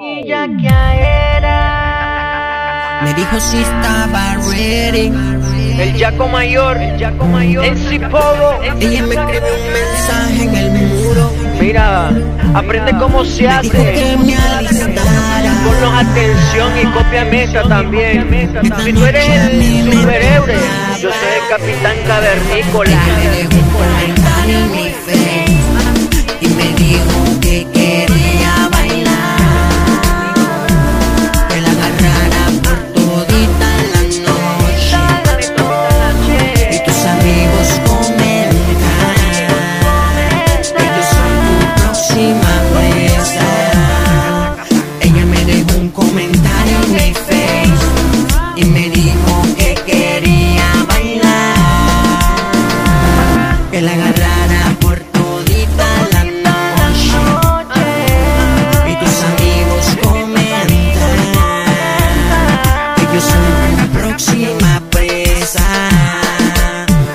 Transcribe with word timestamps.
Y 0.00 0.28
ya 0.28 0.46
que 0.46 0.68
era. 1.38 3.00
Me 3.02 3.12
dijo 3.14 3.40
si 3.40 3.58
estaba 3.58 4.36
ready. 4.48 5.12
El 5.76 5.98
Jaco 5.98 6.28
Mayor, 6.28 6.76
el 6.76 7.00
Jaco 7.00 7.26
Mayor. 7.26 7.64
En 7.64 7.76
Cipogo. 7.76 8.60
Ella 8.62 9.02
me 9.02 9.14
escribió 9.14 9.54
un 9.54 9.72
mensaje 9.72 10.42
en 10.44 10.54
el 10.54 10.70
muro. 10.88 11.32
Mira, 11.60 12.10
aprende 12.54 12.92
cómo 12.98 13.24
se 13.24 13.48
Me 13.48 13.60
dijo 13.62 13.72
que 13.72 13.90
hace. 13.90 14.16
me 14.18 14.36
alistara. 14.36 15.52
Ponnos 15.64 15.94
atención 16.04 16.78
y 16.80 16.84
cópiame 16.92 17.42
esta 17.42 17.62
también. 17.68 18.28
Si 18.84 18.92
tú 18.92 19.04
eres 19.04 19.28
el 19.28 19.92
superhéroe, 19.92 20.56
yo 21.00 21.10
soy 21.10 21.32
el 21.42 21.48
capitán 21.48 21.96
cavernícola. 22.06 22.90
Ella 22.90 23.14
me 23.18 23.28
dejó 23.38 23.58
y 26.40 26.48
me 26.48 26.72
dijo 26.74 27.17
por 54.80 54.98
todita 55.12 55.88
la 56.12 56.24
noche 56.24 57.18
y 58.86 58.94
tus 58.96 59.16
amigos 59.30 59.84
comentan 60.02 60.68
que 62.96 63.04
yo 63.14 63.20
soy 63.20 63.50
tu 63.80 63.86
próxima 63.98 64.82
presa. 64.90 65.66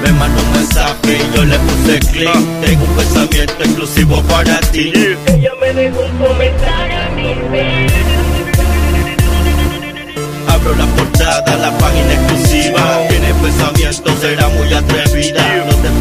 Me 0.03 0.11
mandó 0.13 0.41
un 0.41 0.51
mensaje 0.53 1.11
y 1.17 1.35
yo 1.35 1.45
le 1.45 1.57
puse 1.59 1.99
clic. 2.11 2.31
Tengo 2.65 2.83
un 2.85 2.95
pensamiento 2.95 3.63
exclusivo 3.63 4.21
para 4.23 4.59
ti. 4.71 4.91
Ella 5.27 5.51
me 5.61 5.73
dejó 5.73 6.01
un 6.01 6.17
comentario 6.17 6.99
en 7.07 7.15
mi 7.15 7.29
Abro 10.47 10.75
la 10.75 10.85
portada, 10.85 11.55
la 11.57 11.77
página 11.77 12.13
exclusiva. 12.13 13.07
Tiene 13.09 13.33
pensamiento, 13.35 14.15
será 14.21 14.47
muy 14.49 14.73
atrevida. 14.73 15.52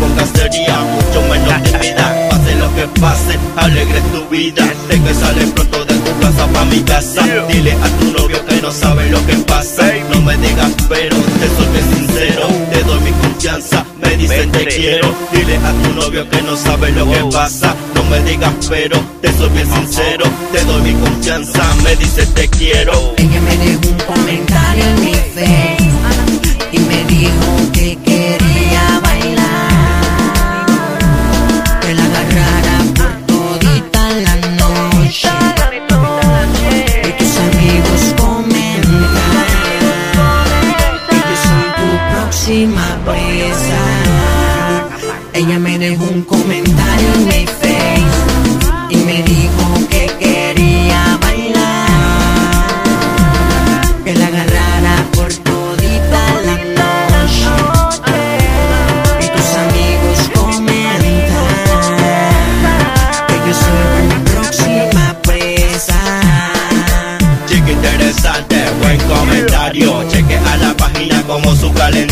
No 0.03 0.09
te 0.09 0.15
pongas 0.15 0.29
seria, 0.35 0.79
mucho 0.81 1.23
menos 1.29 1.63
tímida. 1.63 2.29
Pase 2.31 2.55
lo 2.57 2.75
que 2.75 3.01
pase, 3.01 3.39
alegre 3.57 4.01
tu 4.13 4.29
vida. 4.29 4.65
Sé 4.89 5.01
que 5.01 5.15
sale 5.15 5.47
pronto 5.49 5.85
de 5.85 5.95
tu 5.95 6.21
casa 6.21 6.47
pa' 6.49 6.65
mi 6.65 6.81
casa. 6.81 7.23
Dile 7.49 7.73
a 7.73 7.89
tu 7.99 8.13
novio 8.19 8.45
que 8.47 8.61
no 8.61 8.73
sabe 8.73 9.09
lo 9.11 9.25
que 9.27 9.35
pasa. 9.37 9.93
No 10.13 10.21
me 10.23 10.37
digas 10.39 10.73
pero, 10.89 11.17
te 11.17 11.49
soy 11.57 11.67
bien 11.73 11.97
sincero. 11.97 12.49
Te 12.73 12.83
doy 12.83 13.01
mi 13.01 13.11
confianza, 13.13 13.85
me 14.01 14.17
dicen 14.17 14.51
te 14.51 14.67
quiero. 14.67 15.15
Dile 15.33 15.57
a 15.57 15.73
tu 15.83 15.95
novio 15.95 16.29
que 16.29 16.43
no 16.43 16.57
sabe 16.57 16.91
lo 16.93 17.07
que 17.07 17.25
pasa. 17.33 17.75
No 17.95 18.03
me 18.05 18.21
digas 18.23 18.53
pero, 18.69 18.99
te 19.21 19.33
soy 19.33 19.51
bien 19.51 19.73
sincero. 19.73 20.25
Te 20.53 20.65
doy 20.65 20.83
mi 20.83 20.95
confianza, 20.95 21.63
me 21.85 21.95
dice 21.97 22.27
te 22.27 22.49
quiero. 22.49 23.15
Ella 23.17 23.41
me 23.41 23.57
dejó 23.57 23.89
un 23.89 24.15
comentario 24.15 24.85
en 24.85 25.05
mi 25.05 25.15
face 25.15 25.82
Ella 45.35 45.59
me 45.59 45.79
dejó 45.79 46.05
un 46.05 46.23
comentario 46.23 47.15
en 47.15 48.12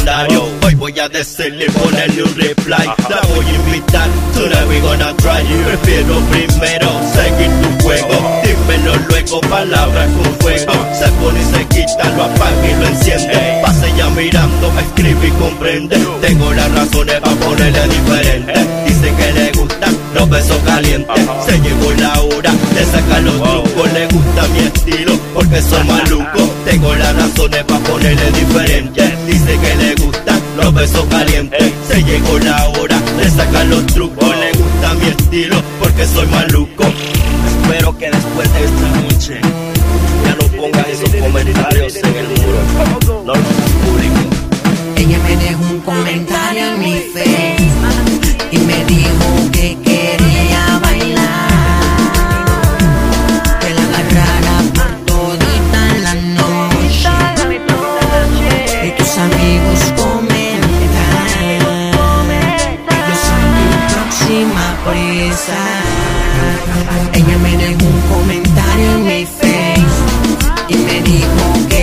calendario. 0.00 0.48
Hoy 0.64 0.74
voy 0.74 0.98
a 0.98 1.08
decirle 1.08 1.66
ponerle 1.70 2.22
un 2.22 2.34
reply. 2.34 2.86
La 3.08 3.20
voy 3.34 3.44
a 3.46 3.54
invitar, 3.54 4.08
tonight 4.34 4.68
we 4.68 4.80
gonna 4.80 5.14
try. 5.16 5.42
Prefiero 5.64 6.20
primero 6.30 6.88
seguir 7.12 7.50
tu 7.62 7.84
juego. 7.84 8.40
Dímelo 8.42 8.96
luego, 9.08 9.40
palabras 9.42 10.08
con 10.16 10.34
fuego. 10.40 10.72
Se 10.98 11.08
pone 11.12 11.40
y 11.40 11.44
se 11.44 11.64
quita, 11.66 12.08
lo 12.16 12.24
apaga 12.24 12.68
y 12.68 12.74
lo 12.80 12.86
enciende. 12.86 13.60
Pase 13.62 13.92
ya 13.96 14.08
mirando, 14.10 14.72
escribe 14.78 15.28
y 15.28 15.30
comprende. 15.32 15.96
Tengo 16.20 16.52
las 16.52 16.70
razones 16.72 17.20
para 17.20 17.36
ponerle 17.36 17.88
diferente. 17.88 18.52
Dice 18.86 19.14
que 19.14 19.32
le 19.32 19.52
gustan 19.52 19.96
los 20.14 20.28
besos 20.30 20.58
calientes. 20.64 21.20
Se 21.46 21.58
llegó 21.60 21.92
la 21.98 22.20
hora 22.20 22.52
de 22.74 22.84
sacar 22.84 23.22
los 23.22 23.36
trucos. 23.36 23.92
Le 23.92 24.06
gusta 24.06 24.48
mi 24.48 24.60
estilo 24.60 25.12
porque 25.34 25.62
soy 25.62 25.84
maluco. 25.84 26.50
Tengo 26.64 26.94
las 26.94 27.14
razones 27.16 27.64
para 27.64 27.80
ponerle 27.80 28.30
diferente. 28.32 29.16
Dice 29.26 29.58
los 30.80 30.92
besos 30.92 31.06
calientes. 31.06 31.72
Se 31.88 32.02
llegó 32.02 32.38
la 32.38 32.68
hora 32.68 32.98
de 33.18 33.30
sacar 33.30 33.66
los 33.66 33.84
trucos. 33.86 34.28
Le 34.36 34.52
gusta 34.52 34.94
mi 34.94 35.08
estilo 35.08 35.56
porque 35.78 36.06
soy 36.06 36.26
maluco. 36.28 36.84
Espero 36.84 37.96
que 37.98 38.10
después 38.10 38.52
de 38.52 38.64
esta 38.64 38.88
noche 39.00 39.40
ya 40.24 40.34
no 40.34 40.46
pongas 40.56 40.88
esos 40.88 41.10
comentarios 41.10 41.96
en 41.96 42.16
el 42.16 42.28
muro. 42.28 42.58
No 43.26 43.34
los 43.34 43.44
publico. 43.84 44.20
Ella 44.96 45.18
me 45.18 45.36
dejó 45.36 45.64
un 45.64 45.80
comentario 45.80 46.29
próxima 64.40 64.76
presa. 64.84 65.60
Ella 67.12 67.38
me 67.38 67.56
dejó 67.56 67.84
un 67.84 68.00
comentario 68.14 68.92
en 68.92 69.04
mi 69.04 69.26
face 69.26 69.84
y 70.68 70.76
me 70.76 71.02
dijo 71.02 71.68
que 71.68 71.79